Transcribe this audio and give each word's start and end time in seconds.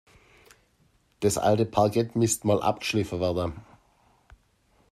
Das 1.19 1.37
alte 1.37 1.63
Parkett 1.63 2.15
müsste 2.15 2.47
Mal 2.47 2.59
abgeschliffen 2.63 3.19
werden. 3.19 3.63